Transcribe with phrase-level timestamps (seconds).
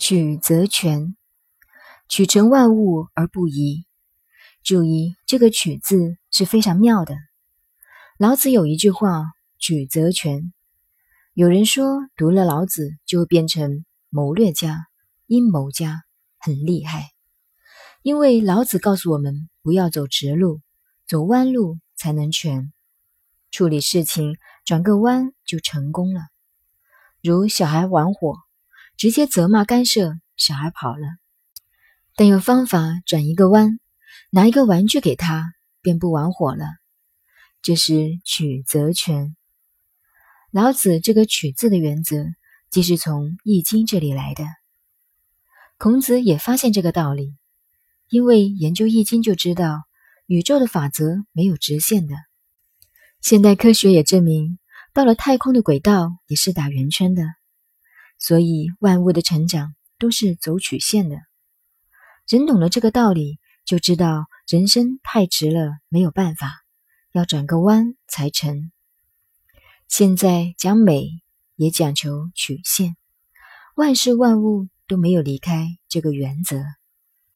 [0.00, 1.14] 曲则全，
[2.08, 3.84] 曲成万物而不移。
[4.62, 7.14] 注意这个“曲”字是非常妙的。
[8.16, 9.24] 老子有一句话
[9.60, 10.54] ：“曲则全。”
[11.34, 14.86] 有人说读了老子就会变成谋略家、
[15.26, 16.02] 阴谋家，
[16.38, 17.10] 很厉害。
[18.00, 20.62] 因为老子告诉我们，不要走直路，
[21.06, 22.72] 走弯路才能全。
[23.50, 26.22] 处理事情转个弯就成功了。
[27.22, 28.38] 如小孩玩火。
[29.00, 31.06] 直接责骂干涉，小孩跑了。
[32.16, 33.80] 但有方法转一个弯，
[34.28, 36.66] 拿一个玩具给他，便不玩火了。
[37.62, 39.34] 这是曲则全。
[40.50, 42.26] 老子这个“曲”字的原则，
[42.68, 44.44] 即是从《易经》这里来的。
[45.78, 47.38] 孔子也发现这个道理，
[48.10, 49.80] 因为研究《易经》就知道，
[50.26, 52.16] 宇宙的法则没有直线的。
[53.22, 54.58] 现代科学也证明，
[54.92, 57.22] 到了太空的轨道也是打圆圈的。
[58.20, 61.16] 所以，万物的成长都是走曲线的。
[62.28, 66.62] 人懂了这个道理，就知道人生太直了，没有办法，
[67.12, 68.70] 要转个弯才成。
[69.88, 71.08] 现在讲美，
[71.56, 72.96] 也讲求曲线，
[73.74, 76.62] 万事万物都没有离开这个原则。